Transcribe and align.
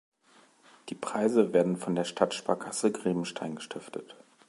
Die 0.89 0.95
Preise 0.95 1.53
werden 1.53 1.77
von 1.77 1.93
der 1.93 2.05
Stadtsparkasse 2.05 2.91
Grebenstein 2.91 3.53
gestiftet. 3.53 4.15